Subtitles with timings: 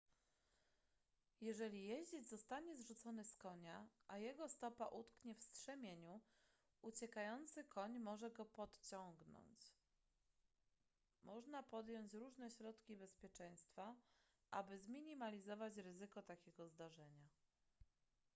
[1.41, 6.21] jeżeli jeździec zostanie zrzucony z konia a jego stopa utknie w strzemieniu
[6.81, 9.73] uciekający koń może go pociągnąć
[11.23, 13.95] można podjąć różne środki bezpieczeństwa
[14.51, 17.29] aby zminimalizować ryzyko takiego zdarzenia